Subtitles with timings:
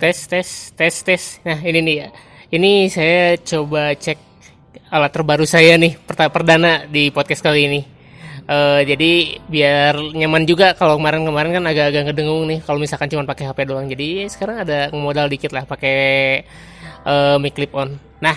[0.00, 1.22] tes tes tes tes.
[1.44, 2.08] Nah ini nih ya.
[2.50, 4.18] Ini saya coba cek
[4.88, 7.80] alat terbaru saya nih perdana di podcast kali ini.
[8.50, 13.44] Eh, jadi biar nyaman juga kalau kemarin-kemarin kan agak-agak ngedengung nih kalau misalkan cuma pakai
[13.46, 13.86] HP doang.
[13.86, 15.98] Jadi sekarang ada modal dikit lah pakai
[17.04, 17.94] eh, mic clip on.
[18.24, 18.34] Nah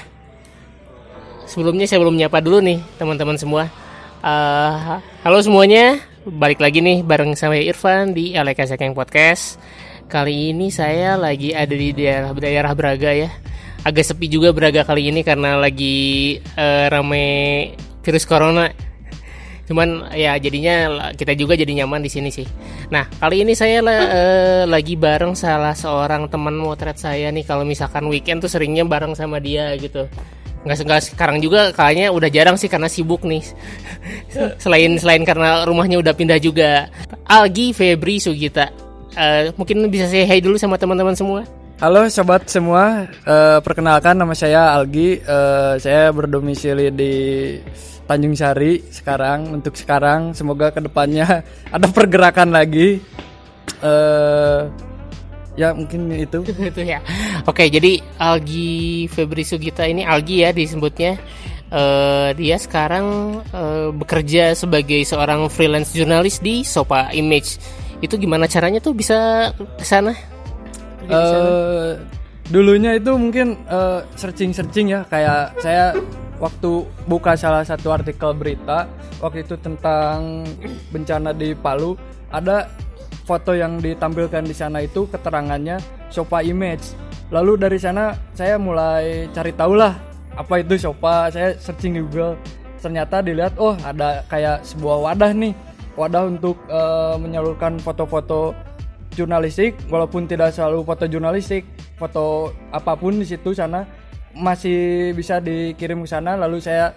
[1.47, 3.71] sebelumnya saya belum nyapa dulu nih teman-teman semua.
[4.19, 5.97] Eh, halo semuanya.
[6.27, 8.63] Balik lagi nih bareng sama Irfan di Aleka
[8.95, 9.59] Podcast
[10.13, 13.33] kali ini saya lagi ada di daerah daerah Braga ya
[13.81, 17.25] agak sepi juga Braga kali ini karena lagi eh, rame
[18.05, 18.69] virus corona
[19.63, 22.43] cuman ya jadinya kita juga jadi nyaman di sini sih.
[22.91, 28.03] Nah kali ini saya eh, lagi bareng salah seorang teman motret saya nih kalau misalkan
[28.11, 30.05] weekend tuh seringnya bareng sama dia gitu.
[30.67, 33.39] Nggak, nggak sekarang juga kayaknya udah jarang sih karena sibuk nih.
[34.63, 36.91] selain selain karena rumahnya udah pindah juga.
[37.23, 38.82] Algi Febri Sugita.
[39.13, 41.45] Eh, mungkin bisa saya hai dulu sama teman-teman semua.
[41.77, 45.21] Halo sobat semua, Eh, perkenalkan nama saya Algi.
[45.21, 47.13] Eh, saya berdomisili di
[48.09, 49.53] Tanjung Sari sekarang.
[49.53, 52.97] Untuk sekarang, semoga ke depannya ada pergerakan lagi.
[53.83, 54.61] Eh,
[55.59, 56.41] ya mungkin itu.
[56.73, 56.97] itu ya.
[57.45, 61.19] Oke, jadi Algi Febri Sugita ini Algi ya disebutnya.
[61.73, 63.05] Eh, dia sekarang
[63.49, 67.82] eh, bekerja sebagai seorang freelance jurnalis di Sopa Image.
[68.03, 69.47] Itu gimana caranya tuh bisa
[69.79, 70.11] ke sana?
[71.07, 71.95] Eh,
[72.51, 73.55] dulunya itu mungkin
[74.19, 75.07] searching searching ya.
[75.07, 75.95] Kayak saya
[76.43, 78.91] waktu buka salah satu artikel berita
[79.23, 80.43] waktu itu tentang
[80.91, 81.95] bencana di Palu
[82.27, 82.67] ada
[83.23, 85.79] foto yang ditampilkan di sana itu keterangannya
[86.11, 86.91] Sopa Image.
[87.31, 89.95] Lalu dari sana saya mulai cari tahu lah
[90.35, 92.35] apa itu Sopa saya searching di Google
[92.83, 95.55] ternyata dilihat oh ada kayak sebuah wadah nih
[95.95, 98.53] wadah untuk eh, menyalurkan foto-foto
[99.13, 101.69] jurnalistik walaupun tidak selalu foto jurnalistik
[102.01, 103.85] foto apa pun di situ sana
[104.33, 106.33] masih bisa dikirim ke sana.
[106.35, 106.93] Lalu saya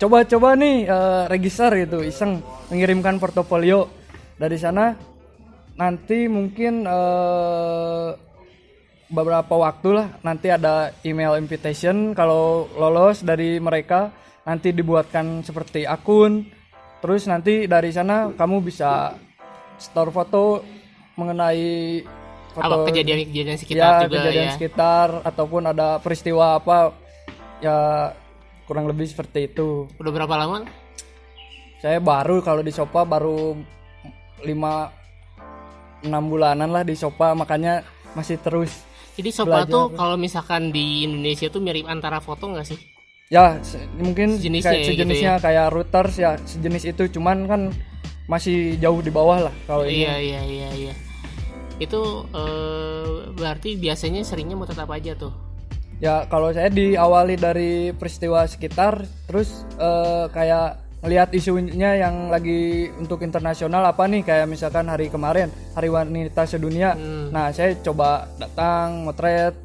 [0.00, 2.40] coba-coba nih eh, register gitu iseng
[2.72, 3.88] mengirimkan portofolio
[4.40, 4.96] dari sana.
[5.78, 8.08] Nanti mungkin eh,
[9.08, 12.16] beberapa waktu lah nanti ada email invitation.
[12.16, 14.10] Kalau lolos dari mereka
[14.48, 16.48] nanti dibuatkan seperti akun
[16.98, 19.14] terus nanti dari sana kamu bisa
[19.78, 20.62] store foto
[21.14, 22.02] mengenai
[22.58, 24.54] Apa kejadian-kejadian sekitar ya, juga kejadian ya.
[24.58, 26.90] sekitar ataupun ada peristiwa apa
[27.62, 28.10] ya
[28.66, 30.66] kurang lebih seperti itu Udah berapa lama?
[31.78, 33.54] saya baru kalau di Sopa baru
[34.42, 37.86] 5 6 bulanan lah di Sopa makanya
[38.18, 38.82] masih terus
[39.14, 39.70] Jadi Sopa Belajar.
[39.70, 42.78] tuh kalau misalkan di Indonesia tuh mirip antara foto nggak sih?
[43.28, 47.60] Ya se- mungkin Sejenisnya kayak ya gitu sejenisnya kayak routers ya sejenis itu cuman kan
[48.24, 50.94] masih jauh di bawah lah kalau ini Iya iya iya iya.
[51.78, 55.32] Itu eh, berarti biasanya seringnya motret apa aja tuh?
[55.98, 63.18] ya kalau saya diawali dari peristiwa sekitar terus eh, kayak ngelihat isunya yang lagi untuk
[63.20, 67.28] internasional apa nih kayak misalkan hari kemarin hari wanita sedunia Hmm.
[67.28, 69.58] nah saya coba datang motret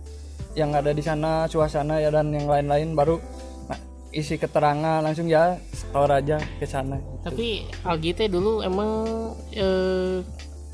[0.54, 3.22] yang ada di sana suasana ya dan yang lain-lain baru
[4.14, 9.10] isi keterangan langsung ya store aja ke sana Tapi Algi teh dulu emang
[9.52, 10.22] eh,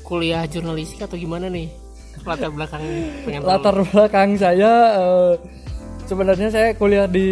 [0.04, 1.72] kuliah jurnalistik atau gimana nih
[2.20, 3.48] latar belakangnya pengen tahu.
[3.48, 5.32] latar belakang saya eh,
[6.04, 7.28] sebenarnya saya kuliah di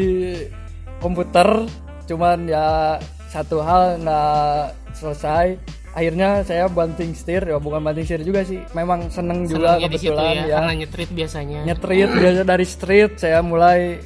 [1.03, 1.69] komputer
[2.09, 2.97] cuman ya
[3.29, 5.61] satu hal nggak selesai
[5.93, 10.15] akhirnya saya banting setir ya bukan banting setir juga sih memang seneng juga di situ
[10.15, 11.61] kebetulan ya, ya, karena nyetrit biasanya.
[11.67, 13.99] nyetrit biasa dari street saya mulai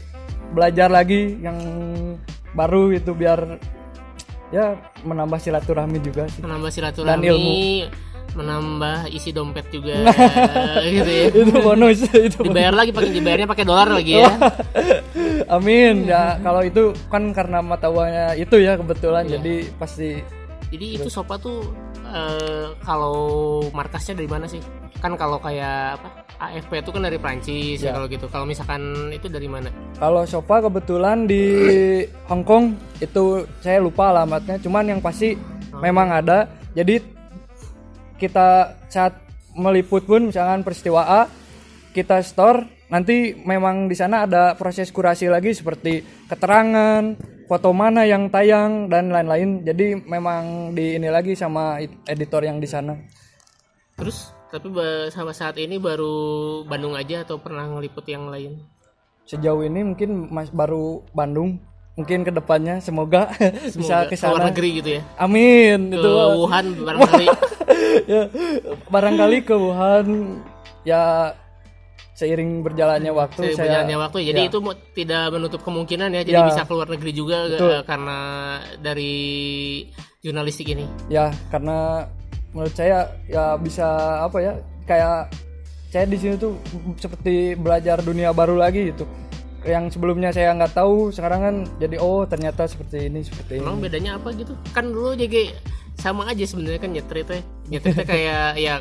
[0.53, 1.57] belajar lagi yang
[2.53, 3.57] baru itu biar
[4.49, 7.55] ya menambah silaturahmi juga sih menambah Dan silaturahmi, ilmu.
[8.33, 9.97] menambah isi dompet juga
[10.87, 11.25] gitu ya.
[11.41, 14.29] itu bonus itu Dibayar lagi pakai dibayarnya pakai dolar lagi ya.
[15.49, 20.21] Amin ya kalau itu kan karena mata uangnya itu ya kebetulan jadi pasti
[20.69, 21.69] Jadi itu Sopa tuh
[22.03, 23.17] eh, kalau
[23.73, 24.61] markasnya dari mana sih?
[24.97, 26.22] Kan kalau kayak apa?
[26.49, 27.93] AFP itu kan dari Prancis ya Ya.
[27.95, 28.27] kalau gitu.
[28.27, 29.69] Kalau misalkan itu dari mana?
[29.97, 31.45] kalau Sofa kebetulan di
[32.27, 35.39] Hong Kong itu saya lupa alamatnya cuman yang pasti
[35.79, 36.99] memang ada jadi
[38.17, 38.49] kita
[38.89, 39.15] saat
[39.53, 41.23] meliput pun misalkan peristiwa A
[41.93, 47.15] kita store nanti memang di sana ada proses kurasi lagi seperti keterangan
[47.47, 52.67] foto mana yang tayang dan lain-lain jadi memang di ini lagi sama editor yang di
[52.67, 52.97] sana
[53.93, 54.69] Terus tapi
[55.09, 56.13] sampai saat ini baru
[56.63, 58.61] Bandung aja atau pernah ngeliput yang lain?
[59.23, 61.63] sejauh ini mungkin mas baru Bandung
[61.95, 63.31] mungkin ke depannya semoga,
[63.79, 65.03] bisa Semoga ke ke luar negeri gitu ya.
[65.17, 67.27] amin Ke itu Wuhan barangkali.
[68.13, 68.23] ya
[68.89, 70.07] barangkali ke Wuhan
[70.83, 71.31] ya
[72.13, 74.59] seiring berjalannya waktu Seiring saya berjalannya waktu jadi ya, itu
[74.93, 76.49] tidak menutup kemungkinan ya jadi Ya.
[76.49, 77.71] bisa keluar negeri juga Betul.
[77.73, 78.19] eh, karena
[78.81, 79.15] dari
[80.19, 82.05] jurnalistik ini ya karena
[82.53, 83.85] menurut saya ya bisa
[84.23, 84.53] apa ya
[84.85, 85.33] kayak
[85.89, 86.57] saya di sini tuh
[86.97, 89.05] seperti belajar dunia baru lagi gitu.
[89.63, 93.63] Yang sebelumnya saya nggak tahu sekarang kan jadi oh ternyata seperti ini seperti ini.
[93.63, 94.57] emang bedanya apa gitu?
[94.73, 95.53] Kan dulu jadi
[95.97, 97.43] sama aja sebenarnya kan nyetrit teh.
[97.69, 98.81] Nyetrit teh kayak ya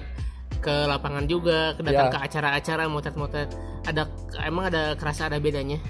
[0.61, 2.13] ke lapangan juga datang Ya.
[2.13, 3.49] ke acara-acara motret-motret
[3.81, 4.05] ada
[4.45, 5.81] emang ada kerasa ada bedanya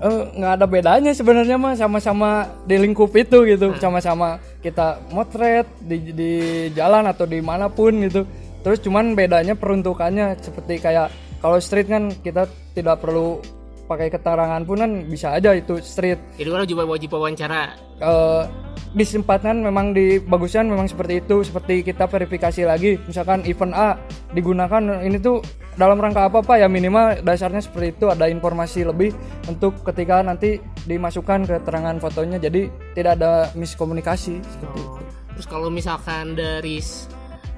[0.00, 3.76] Eh, nggak ada bedanya sebenarnya mah sama-sama di lingkup itu gitu.
[3.76, 6.32] Sama-sama kita motret di di
[6.72, 8.24] jalan atau di mana pun gitu.
[8.64, 11.12] Terus cuman bedanya peruntukannya seperti kayak
[11.44, 13.44] kalau street kan kita tidak perlu
[13.90, 16.38] pakai keterangan pun kan bisa aja itu street.
[16.38, 17.74] Jadi orang juga wajib wawancara.
[17.98, 22.98] Eh disempatkan memang dibaguskan memang seperti itu seperti kita verifikasi lagi.
[23.06, 23.94] Misalkan event A
[24.34, 25.42] digunakan ini tuh
[25.78, 26.58] dalam rangka apa pak?
[26.58, 29.14] Ya minimal dasarnya seperti itu ada informasi lebih
[29.46, 30.58] untuk ketika nanti
[30.90, 32.42] dimasukkan keterangan fotonya.
[32.42, 32.66] Jadi
[32.98, 35.02] tidak ada miskomunikasi seperti itu.
[35.38, 36.82] Terus kalau misalkan dari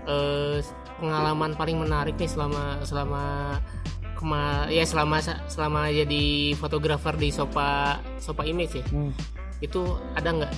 [0.04, 0.58] eh,
[1.00, 3.24] pengalaman paling menarik nih selama selama
[4.22, 5.18] kema ya selama
[5.50, 8.86] selama jadi fotografer di Sopa Sopa Image ya.
[8.94, 9.10] Hmm.
[9.62, 9.82] itu
[10.18, 10.52] ada nggak?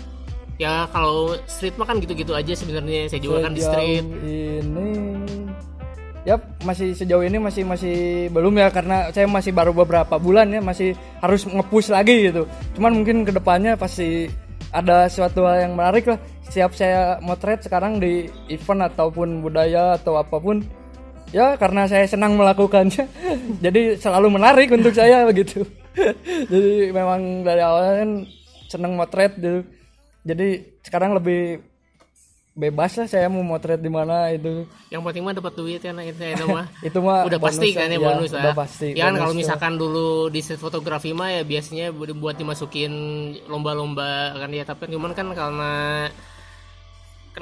[0.60, 4.04] Ya kalau street mah kan gitu-gitu aja sebenarnya saya juga kan di street.
[4.04, 4.88] Sejauh ini
[6.24, 7.96] ya masih sejauh ini masih masih
[8.32, 12.48] belum ya karena saya masih baru beberapa bulan ya masih harus ngepush lagi gitu.
[12.76, 14.28] Cuman mungkin ke depannya pasti
[14.72, 16.18] ada suatu hal yang menarik lah.
[16.48, 20.64] Siap saya motret sekarang di event ataupun budaya atau apa pun
[21.34, 23.04] ya karena saya senang melakukannya.
[23.64, 25.66] Jadi selalu menarik untuk saya begitu.
[26.52, 28.10] Jadi memang dari awal kan
[28.70, 29.66] senang motret gitu.
[30.22, 31.58] Jadi sekarang lebih
[32.54, 34.62] bebas lah saya mau motret di mana itu.
[34.94, 36.66] Yang penting mah dapat duit ya nah, itu itu mah.
[36.88, 38.42] Itu mah udah pasti kan ya ya, bonus lah.
[38.46, 42.38] Udah pasti ya kan kalau misalkan dulu di street fotografi mah ya biasanya bu- buat
[42.38, 42.92] dimasukin
[43.50, 45.72] lomba-lomba kan ya tapi cuman kan karena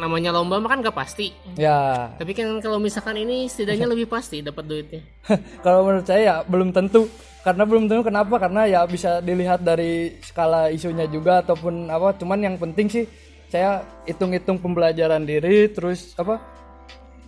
[0.01, 1.37] namanya lomba mah kan gak pasti.
[1.57, 2.13] Ya.
[2.17, 5.01] Tapi kan kalau misalkan ini setidaknya lebih pasti dapat duitnya.
[5.65, 7.09] Kalau menurut saya ya belum tentu.
[7.43, 8.39] Karena belum tentu kenapa?
[8.39, 12.17] Karena ya bisa dilihat dari skala isunya juga ataupun apa.
[12.17, 13.05] Cuman yang penting sih
[13.53, 16.41] saya hitung-hitung pembelajaran diri terus apa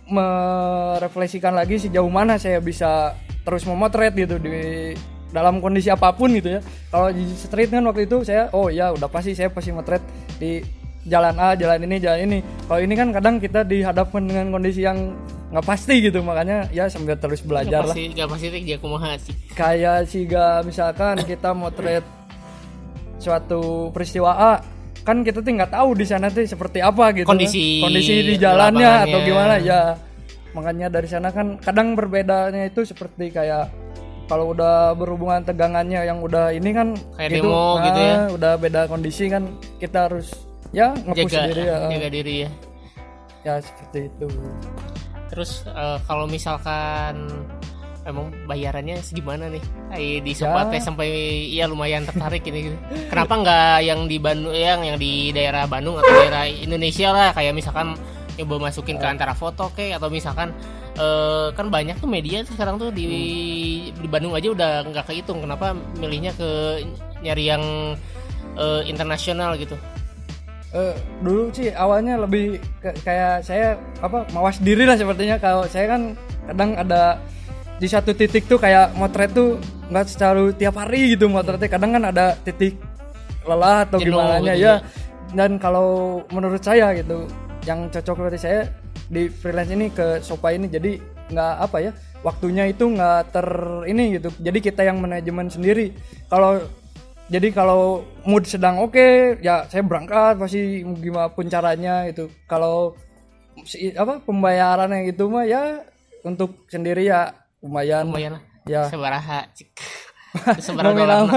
[0.09, 3.13] merefleksikan lagi sejauh mana saya bisa
[3.45, 4.93] terus memotret gitu di
[5.29, 6.61] dalam kondisi apa pun gitu ya.
[6.89, 10.01] Kalau di street kan waktu itu saya oh ya udah pasti saya pasti motret
[10.41, 10.63] di
[11.05, 12.39] jalan A jalan ini jalan ini.
[12.65, 15.13] Kalau ini kan kadang kita dihadapkan dengan kondisi yang
[15.45, 17.95] nggak pasti gitu makanya ya sambil terus belajar gak lah.
[17.95, 22.03] pasti gak pasti dia kumaha sih kayak siga misalkan kita motret
[23.21, 24.53] suatu peristiwa A
[25.05, 27.29] kan kita tuh nggak tahu di sana tuh seperti apa gitu.
[27.29, 29.93] Kondisi kondisi di jalannya atau gimana ya.
[30.57, 33.69] Makanya dari sana kan kadang berbedanya itu seperti kayak
[34.25, 38.15] kalau udah berhubungan tegangannya yang udah ini kan Kayak demo gitu ya.
[38.17, 39.45] ah, udah beda kondisi kan
[39.77, 40.33] kita harus
[40.75, 41.77] ya ngepush jaga diri ya.
[41.87, 42.49] jaga diri ya.
[43.47, 44.27] Ya seperti itu.
[45.31, 47.31] Terus eh, kalau misalkan
[48.05, 49.63] emang bayarannya gimana nih?
[49.89, 50.83] Ay, di Sobat Ya.
[50.83, 51.09] sampai
[51.49, 52.69] ya lumayan tertarik ini.
[52.69, 52.77] Gitu.
[53.09, 57.29] kenapa nggak yang di Bandung yang yang di daerah Bandung atau daerah Indonesia lah?
[57.31, 57.95] Kayak misalkan
[58.35, 60.51] coba masukin ke antara foto kayak atau misalkan
[60.99, 63.07] eh, kan banyak tuh media sekarang tuh di
[63.95, 65.39] di Bandung aja udah nggak kehitung.
[65.41, 66.83] Kenapa milihnya ke
[67.23, 67.63] nyari yang
[68.59, 69.79] eh, internasional gitu
[70.75, 75.39] Eh, dulu sih awalnya lebih ke- kayak saya apa mawas diri lah sepertinya.
[75.39, 76.01] Kalau saya kan
[76.51, 77.23] kadang ada
[77.79, 79.55] di satu titik tuh kayak motret tuh
[79.87, 81.71] nggak selalu tiap hari gitu motretnya.
[81.71, 82.75] Kadang kan ada titik
[83.47, 84.75] lelah atau Jenuh gimana gitu ya.
[85.31, 87.23] dan kalau menurut saya gitu
[87.63, 88.59] yang cocok berarti saya
[89.05, 90.97] di freelance ini ke Sopa ini jadi
[91.29, 93.47] nggak apa ya waktunya itu nggak ter
[93.87, 94.27] ini gitu.
[94.43, 95.95] Jadi kita yang manajemen sendiri.
[96.27, 96.59] Kalau
[97.25, 102.93] jadi kalau mood sedang oke ya saya berangkat pasti gimana pun caranya itu kalau
[103.65, 105.81] si, apa pembayarannya gitu mah ya
[106.25, 107.31] untuk sendiri ya
[107.65, 108.09] lumayan.
[108.09, 108.43] Lumayan lah.
[108.65, 108.83] Ya.
[108.89, 109.49] Sebaraha
[110.91, 111.31] nominal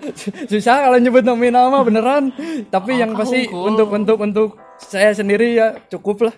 [0.50, 2.32] susah kalau nyebut nominal mah beneran.
[2.72, 4.48] Tapi yang Oh, pasti kau, untuk untuk untuk
[4.80, 6.34] saya sendiri ya cukup lah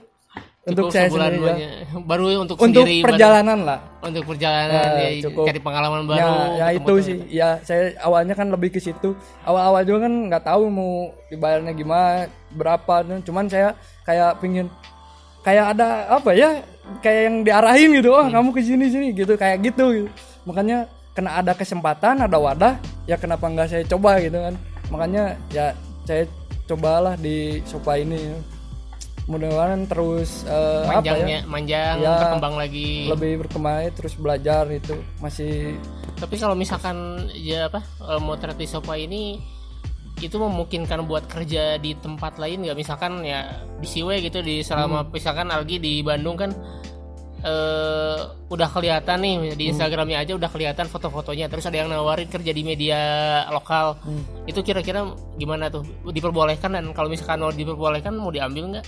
[0.67, 1.71] untuk saya sebulan sendiri ya.
[2.03, 3.79] baru untuk, untuk sendiri baru- perjalanan lah.
[4.03, 5.45] Untuk perjalanan Ya, ya, cukup.
[5.47, 7.19] cari pengalaman baru ya, ya itu sih.
[7.31, 9.15] ya saya awalnya kan lebih ke situ.
[9.47, 10.93] Awal-awal juga kan nggak tahu mau
[11.31, 12.95] dibayarnya gimana berapa.
[13.23, 14.67] Cuman saya kayak pingin
[15.47, 16.59] kayak ada apa ya
[16.99, 18.11] kayak yang diarahin gitu.
[18.11, 19.39] Oh kamu ke sini sini gitu.
[19.39, 20.11] Kayak gitu, gitu.
[20.43, 22.75] makanya kena ada kesempatan ada wadah
[23.07, 24.55] ya kenapa nggak saya coba gitu kan.
[24.91, 25.71] Makanya ya
[26.03, 26.27] saya
[26.67, 28.19] cobalah di sopa ini
[29.27, 32.15] mudah-mudahan terus eh, apa ya Manjangnya, manjang, Ya.
[32.17, 32.91] berkembang lagi.
[33.07, 35.75] lebih berkembang terus belajar itu masih
[36.17, 36.97] Tapi kalau misalkan
[37.33, 39.37] ya apa eh, motret di sofa ini
[40.17, 43.45] itu memungkinkan buat kerja di tempat lain nggak misalkan ya
[43.77, 45.13] di Siwe gitu di selama Hmm.
[45.13, 46.57] misalkan Algi di Bandung kan
[47.39, 49.53] eh udah kelihatan nih Hmm.
[49.55, 52.99] di Instagramnya aja udah kelihatan foto-fotonya terus ada yang nawarin kerja di media
[53.49, 54.25] lokal Hmm.
[54.45, 58.87] itu kira-kira gimana tuh diperbolehkan dan kalau misalkan mau diperbolehkan mau diambil nggak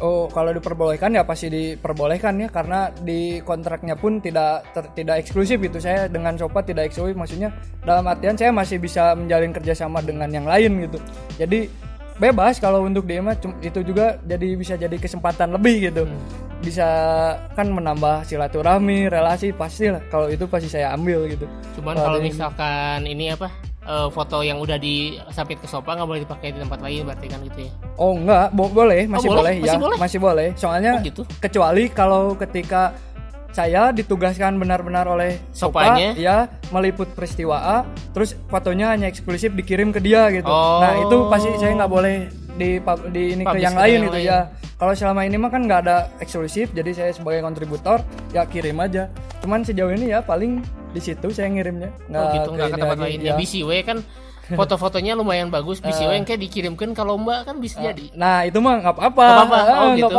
[0.00, 5.62] Oh, kalau diperbolehkan ya pasti diperbolehkan ya karena di kontraknya pun tidak ter- tidak eksklusif
[5.62, 10.26] itu saya dengan Sopa tidak eksklusif maksudnya dalam artian saya masih bisa menjalin kerjasama dengan
[10.26, 10.98] yang lain gitu.
[11.38, 11.70] Jadi
[12.22, 16.06] bebas kalau untuk dia mah itu juga jadi bisa jadi kesempatan lebih gitu.
[16.62, 16.86] Bisa
[17.52, 21.50] kan menambah silaturahmi, relasi pastilah kalau itu pasti saya ambil gitu.
[21.74, 23.50] cuman Kalau misalkan ini apa
[23.82, 27.42] eh, foto yang udah disapit ke sofa nggak boleh dipakai di tempat lain berarti kan
[27.42, 29.42] gitu ya Oh enggak, bo- boleh, masih boleh?
[29.42, 29.98] boleh, Masih ya, boleh?
[29.98, 30.48] masih boleh.
[30.54, 31.22] Soalnya Oh, gitu?
[31.38, 32.94] kecuali kalau ketika
[33.52, 36.10] saya ditugaskan benar-benar oleh Sopa, Sopanya?
[36.16, 36.36] ya
[36.72, 37.76] meliput peristiwa A,
[38.16, 40.48] terus fotonya hanya eksklusif dikirim ke dia gitu.
[40.48, 40.80] Oh.
[40.80, 42.16] Nah itu pasti saya nggak boleh
[42.56, 42.80] di
[43.12, 44.32] di ini ke Publish yang ke lain yang gitu lain.
[44.32, 44.40] ya.
[44.82, 48.02] Kalau selama ini mah kan nggak ada eksklusif, jadi saya sebagai kontributor
[48.34, 49.06] ya kirim aja.
[49.38, 50.58] Cuman sejauh ini ya paling
[50.90, 53.30] di situ saya ngirimnya, nggak oh gitu ke ini tempat lagi, lain ya.
[53.30, 53.98] ya BCW kan
[54.54, 58.78] foto-fotonya lumayan bagus BCW yang kayak dikirimkan ke lomba kan bisa jadi Nah itu mah
[58.78, 59.58] nggak apa-apa, Nggak apa-apa.
[59.62, 60.16] Ah, Oh, gitu.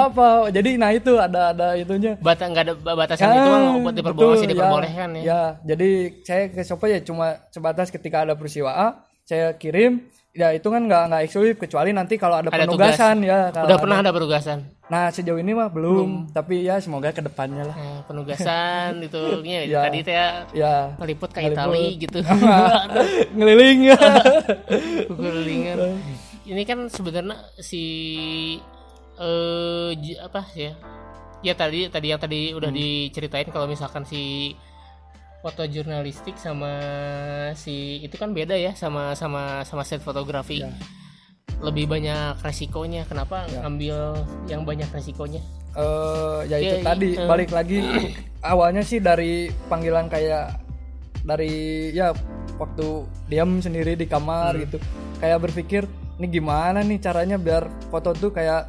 [0.54, 2.18] Jadi nah itu ada ada itunya.
[2.18, 5.90] bata nggak ada batasan itu mah buat diperbolehkan betul, diperbolehkan ya, Ya, jadi
[6.22, 8.88] saya ke Sopo ya cuma sebatas ketika ada peristiwa A,
[9.24, 10.03] saya kirim.
[10.34, 13.48] Ya itu kan nggak nggak eksklusif kecuali nanti kalau ada, Ada penugasan ya.
[13.48, 17.22] kalau udah ada- pernah ada penugasan Nah sejauh ini mah belum, tapi ya semoga ke
[17.22, 17.75] depannya lah.
[17.75, 19.82] Eh, penugasan itu ya, Ya.
[19.84, 20.75] tadi teh ya Ya.
[20.98, 21.53] ngeliput ke Ngeliput.
[21.56, 22.18] Itali gitu
[23.38, 24.00] Ngeliling ya.
[25.06, 25.77] Kukulingan.
[26.44, 27.84] ini kan sebenarnya si
[29.15, 30.74] eh j- apa ya
[31.39, 32.75] ya tadi tadi yang tadi udah Hmm.
[32.75, 34.51] diceritain kalau misalkan si
[35.44, 36.72] foto jurnalistik sama
[37.54, 40.64] si itu kan beda ya sama sama sama set fotografi.
[40.64, 40.72] Ya.
[41.60, 45.40] lebih banyak resikonya kenapa ngambil yang banyak resikonya?
[45.76, 47.28] Eh ya itu Ya, tadi eh.
[47.28, 47.80] balik lagi.
[48.52, 50.60] Awalnya sih dari panggilan kayak
[51.24, 52.12] dari ya
[52.60, 54.76] waktu diam sendiri di kamar gitu.
[55.24, 55.84] Kayak berpikir
[56.20, 58.68] ini gimana nih caranya biar foto tuh kayak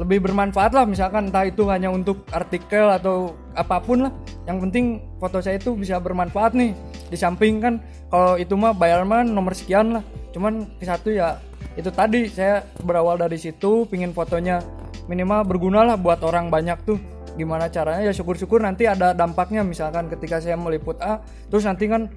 [0.00, 4.12] lebih bermanfaat lah misalkan entah itu hanya untuk artikel atau apa pun lah.
[4.48, 4.84] Yang penting
[5.20, 6.72] foto saya itu bisa bermanfaat nih.
[7.12, 7.76] Di samping kan
[8.08, 10.04] kalau itu mah bayar mah nomor sekian lah.
[10.32, 11.36] Cuman ke satu ya
[11.76, 12.24] itu tadi.
[12.32, 14.64] Saya berawal dari situ pingin fotonya
[15.12, 16.96] minimal berguna lah buat orang banyak tuh.
[17.36, 18.08] Gimana caranya?
[18.08, 19.60] Ya syukur-syukur nanti ada dampaknya.
[19.60, 21.20] Misalkan ketika saya meliput A
[21.52, 22.08] terus nanti kan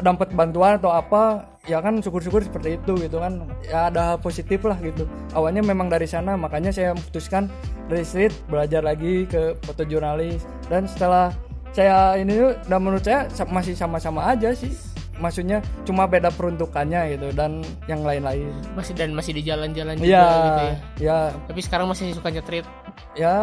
[0.00, 3.44] dapat bantuan atau apa ya kan syukur-syukur seperti itu gitu kan.
[3.62, 5.04] Ya ada positif lah gitu.
[5.32, 7.46] Awalnya memang dari sana makanya saya memutuskan
[7.86, 10.40] dari street belajar lagi ke fotojurnalis.
[10.66, 11.30] Dan setelah
[11.70, 14.72] saya ini dan menurut saya sa- masih sama-sama aja sih.
[15.18, 18.54] Maksudnya cuma beda peruntukannya gitu dan yang lain-lain.
[18.72, 20.74] Masih dan masih di jalan-jalan juga Iya, gitu ya?
[20.96, 22.62] ya tapi sekarang masih suka nyetrit
[23.12, 23.34] ya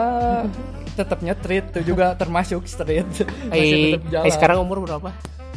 [0.95, 3.03] tetap nyetrit tuh juga termasuk street.
[3.51, 4.23] Masih eh, tetap jalan.
[4.23, 5.11] eh, sekarang umur berapa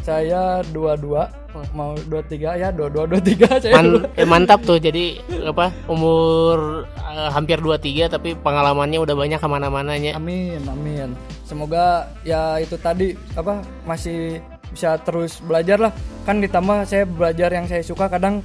[0.09, 1.29] saya dua dua
[1.77, 5.69] mau dua tiga ya dua dua dua tiga saya Man- eh, mantap tuh jadi apa
[5.85, 10.13] umur eh, hampir 23 tapi pengalamannya udah banyak ke mana-mananya.
[10.17, 11.13] Amin amin.
[11.45, 14.41] Semoga ya itu tadi apa masih
[14.73, 15.93] bisa terus belajar lah.
[16.25, 18.41] Kan ditambah saya belajar yang saya suka kadang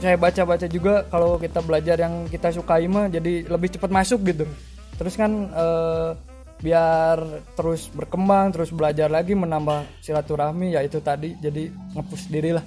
[0.00, 4.48] saya baca-baca juga kalau kita belajar yang kita sukai mah jadi lebih cepat masuk gitu.
[4.96, 6.08] Terus kan eh,
[6.62, 7.18] biar
[7.58, 11.34] terus berkembang terus belajar lagi menambah silaturahmi ya itu tadi.
[11.38, 12.64] Jadi ngepus diri lah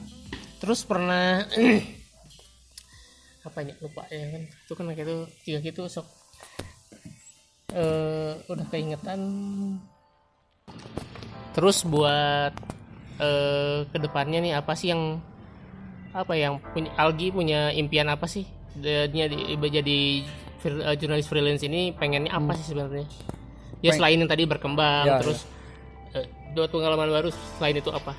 [0.58, 1.46] terus pernah
[3.48, 4.44] apa ya lupa ya kan.
[4.44, 6.08] Itu kan kayak itu tiga gitu sok.
[7.72, 9.22] Eh udah keingetan.
[11.54, 12.54] Terus buat
[13.18, 15.22] eh ke depannya nih apa sih yang
[16.14, 18.46] apa yang punya Algi punya impian apa sih?
[18.78, 20.22] Dia di, jadi
[20.62, 23.10] fir- eh, jurnalis freelance ini pengennya apa sih sebenarnya
[23.82, 25.46] ya selain yang tadi berkembang Ya, terus
[26.14, 27.30] eh, dua pengalaman baru
[27.60, 28.14] selain itu apa?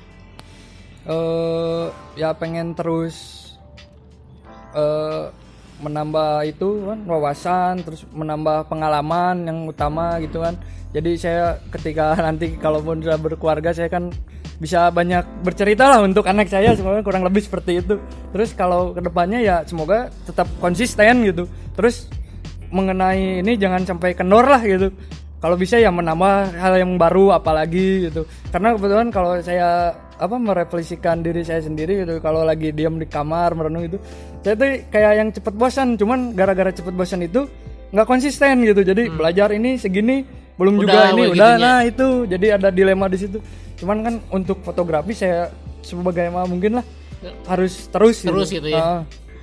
[1.07, 1.85] Eh
[2.19, 3.47] ya pengen terus
[4.75, 5.31] eh
[5.79, 10.59] menambah itu kan wawasan terus menambah pengalaman yang utama gitu kan.
[10.91, 14.11] Jadi saya ketika nanti kalaupun sudah berkeluarga saya kan
[14.59, 17.95] bisa banyak bercerita lah untuk anak saya semoga kurang lebih seperti itu.
[18.35, 21.47] Terus kalau ke depannya ya semoga tetap konsisten gitu.
[21.79, 22.11] Terus
[22.69, 24.93] mengenai ini jangan sampai kendor lah gitu
[25.39, 28.27] kalau bisa ya menambah hal yang baru apalagi gitu.
[28.51, 33.55] Karena kebetulan kalau saya apa merefleksikan diri saya sendiri gitu kalau lagi diam di kamar
[33.55, 33.95] merenung itu
[34.43, 35.95] saya tuh kayak yang cepet bosan.
[35.95, 37.47] Cuman gara-gara cepet bosan itu
[37.95, 38.83] nggak konsisten gitu.
[38.83, 40.27] Jadi belajar ini segini
[40.59, 40.83] belum Hmm.
[40.83, 41.31] Udah, juga ini udah.
[41.31, 41.55] gitunya.
[41.55, 43.39] nah itu jadi ada dilema di situ.
[43.79, 45.47] Cuman kan untuk fotografi saya
[45.79, 46.85] sebagai mungkin lah
[47.47, 48.79] harus terus Terus gitu ya.
[48.79, 48.99] Ah,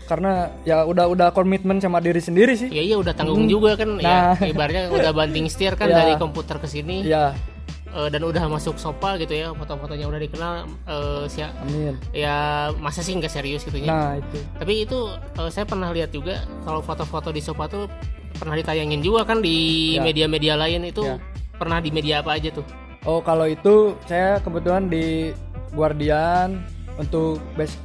[0.07, 0.33] karena
[0.63, 2.71] ya udah udah komitmen sama diri sendiri sih.
[2.71, 3.99] Ya iya udah tanggung juga kan.
[3.99, 4.35] Nah.
[4.35, 6.01] ya ibaratnya udah banting setir kan Ya.
[6.01, 7.03] dari komputer ke sini.
[7.03, 7.35] Ya
[7.89, 10.53] eh, dan udah masuk sopa gitu ya foto-fotonya udah dikenal
[11.27, 11.97] sia- amin.
[12.11, 12.37] Ya
[12.77, 13.87] masa sih nggak serius gitu ya?
[13.87, 14.39] Nah itu.
[14.55, 14.99] Tapi itu
[15.35, 17.91] eh, saya pernah lihat juga kalau foto-foto di sopa tuh
[18.33, 19.57] pernah ditayangin juga kan di
[19.93, 20.03] Ya.
[20.03, 20.85] media-media lain.
[20.85, 21.17] Itu Ya.
[21.53, 22.67] pernah di media apa aja tuh?
[23.03, 25.31] Oh kalau itu saya kebetulan di
[25.73, 26.61] Guardian
[26.97, 27.77] untuk best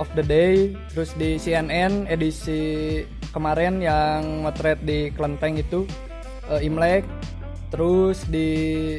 [0.00, 5.84] of the day, terus di CNN edisi kemarin yang motret di Kelenteng itu
[6.48, 7.04] eh, Imlek,
[7.68, 8.48] terus di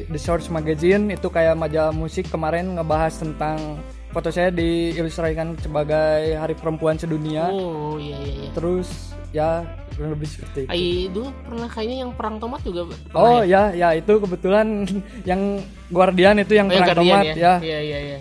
[0.06, 6.54] The Source Magazine itu kayak majalah musik kemarin ngebahas tentang foto saya diilustrasikan sebagai Hari
[6.54, 7.48] Perempuan Sedunia.
[7.48, 8.88] oh iya iya iya Terus
[9.32, 9.50] ya
[9.92, 10.70] kurang lebih seperti itu.
[10.70, 13.72] Ai, dulu pernah kayaknya yang perang tomat juga pernah Oh ya?
[13.72, 14.66] ya, ya itu kebetulan
[15.30, 17.54] yang Guardian itu yang Oh, yang perang Guardian tomat ya.
[17.60, 18.18] Iya iya iya.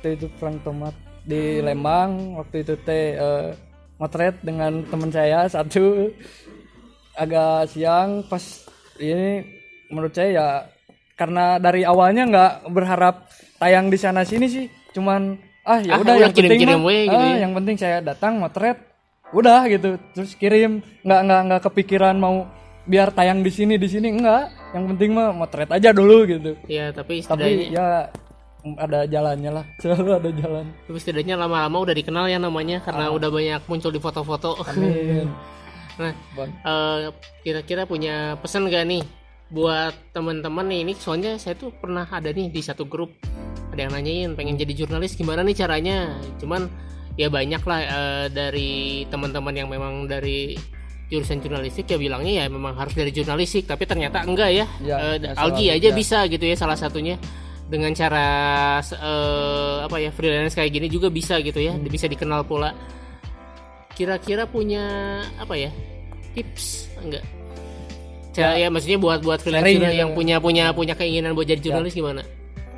[0.00, 0.94] waktu itu perang tomat
[1.30, 2.34] di Lembang.
[2.42, 3.54] Waktu itu teh eh,
[3.96, 6.10] motret dengan teman saya satu.
[7.14, 8.42] Agak siang pas
[8.98, 9.44] ini
[9.92, 10.48] menurut saya ya
[11.14, 13.28] karena dari awalnya nggak berharap
[13.60, 14.66] tayang di sana sini sih.
[14.90, 17.38] Cuman ah ya Ah, udah udah yang penting kirim-kirim mah, we gitu ah, ya.
[17.44, 18.78] yang penting saya datang motret
[19.30, 20.00] udah gitu.
[20.16, 22.48] Terus kirim nggak nggak nggak kepikiran mau
[22.88, 26.56] biar tayang di sini di sini enggak yang penting mah motret aja dulu gitu.
[26.66, 28.08] Iya, tapi tapi ya
[28.76, 29.64] ada jalannya lah.
[29.82, 30.64] Selalu ada jalan.
[30.86, 34.60] Tapi setidaknya lama-lama udah dikenal ya namanya karena udah banyak muncul di foto-foto.
[34.66, 35.28] amin.
[36.00, 37.12] Nah, eh,
[37.44, 39.04] kira-kira punya pesan gak nih
[39.52, 40.80] buat teman-teman nih?
[40.88, 43.12] Ini soalnya saya tuh pernah ada nih di satu grup.
[43.76, 46.16] Ada yang nanyain pengen jadi jurnalis gimana nih caranya?
[46.40, 46.72] Cuman
[47.20, 50.56] ya banyak lah eh, dari teman-teman yang memang dari
[51.10, 55.36] jurusan jurnalistik ya bilangnya ya memang harus dari jurnalistik tapi ternyata enggak ya, Ya, nggak
[55.36, 55.92] Algi aja ya.
[55.92, 57.18] bisa gitu ya salah satunya
[57.70, 58.26] dengan cara
[58.82, 61.86] eh, apa ya freelance kayak gini juga bisa gitu ya Hmm.
[61.86, 62.74] bisa dikenal pula
[63.94, 64.82] kira-kira punya
[65.38, 65.70] apa ya
[66.34, 67.22] tips enggak
[68.30, 68.70] Cara, ya.
[68.70, 70.16] maksudnya buat buat freelancer ya, yang ya.
[70.16, 72.22] punya punya punya keinginan buat jadi jurnalis gimana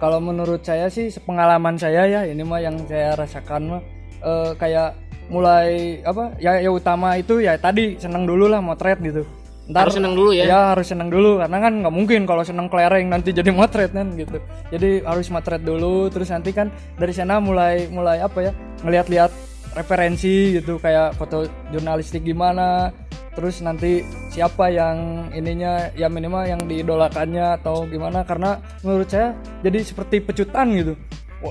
[0.00, 3.83] kalau menurut saya sih pengalaman saya ya ini mah yang saya rasakan mah
[4.20, 4.96] eh, kayak
[5.28, 9.22] mulai apa ya ya utama itu ya tadi seneng dulu lah motret gitu
[9.70, 10.44] Ntar, Harus seneng dulu ya?
[10.51, 11.38] ya harus seneng dulu.
[11.38, 14.42] Karena kan nggak mungkin kalau seneng kelereng nanti jadi motret kan gitu.
[14.75, 16.11] Jadi harus motret dulu.
[16.11, 19.31] Terus nanti kan dari sana mulai mulai apa ya ngelihat-lihat
[19.79, 20.83] referensi gitu.
[20.83, 22.90] Kayak foto jurnalistik gimana.
[23.33, 24.03] Terus nanti
[24.35, 28.27] siapa yang ininya ya minimal yang diidolakannya atau gimana.
[28.27, 29.31] Karena menurut saya
[29.62, 30.98] jadi seperti pecutan gitu.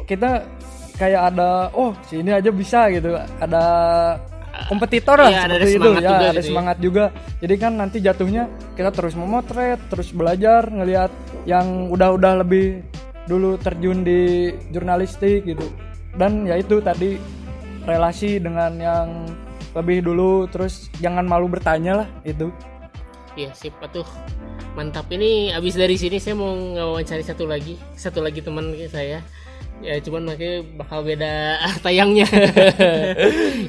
[0.03, 0.43] Kita
[0.99, 3.15] kayak ada oh sini aja bisa gitu.
[3.39, 3.63] Ada
[4.67, 5.89] kompetitor lah ada seperti itu.
[5.97, 6.43] Ya juga ada ya.
[6.43, 7.05] semangat juga.
[7.39, 11.11] Jadi kan nanti jatuhnya kita terus memotret terus belajar ngelihat
[11.47, 12.85] yang udah-udah lebih
[13.25, 15.65] dulu terjun di jurnalistik gitu.
[16.15, 17.15] Dan ya itu tadi
[17.87, 19.07] relasi dengan yang
[19.71, 22.51] lebih dulu terus jangan malu bertanya lah itu.
[23.39, 23.71] Iya sip.
[23.79, 24.07] Atuh
[24.75, 25.07] mantap.
[25.07, 29.23] Ini abis dari sini saya mau ngawancari satu lagi satu lagi teman saya
[29.81, 32.27] ya cuman makanya bakal beda tayangnya.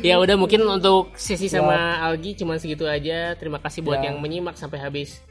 [0.02, 3.38] Ya udah mungkin untuk sesi sama Algi cuman segitu aja.
[3.38, 4.10] Terima kasih buat Ya.
[4.10, 5.22] yang menyimak sampai habis.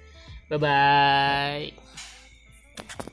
[0.48, 3.11] Bye bye